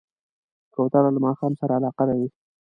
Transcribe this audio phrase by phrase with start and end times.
[0.73, 2.27] کوتره له ماښام سره علاقه لري.